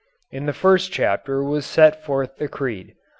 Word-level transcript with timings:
In 0.31 0.47
the 0.47 0.51
first 0.51 0.91
chapter 0.91 1.43
was 1.43 1.63
set 1.63 2.03
forth 2.03 2.37
the 2.37 2.47
creed. 2.47 2.95